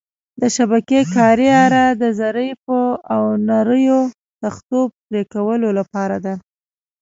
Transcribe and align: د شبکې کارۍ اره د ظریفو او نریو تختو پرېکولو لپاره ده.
د 0.41 0.43
شبکې 0.55 0.99
کارۍ 1.15 1.49
اره 1.65 1.83
د 2.01 2.03
ظریفو 2.19 2.81
او 3.13 3.23
نریو 3.47 3.99
تختو 4.41 4.79
پرېکولو 5.05 5.69
لپاره 5.79 6.17
ده. 6.25 6.33